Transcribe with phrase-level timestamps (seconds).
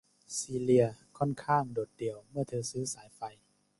[0.37, 3.21] ซีเลียค่อนข้างโดดเดี่ยวเมื่อเธอซื้อสายไฟ